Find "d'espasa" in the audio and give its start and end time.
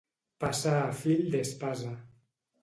1.35-1.93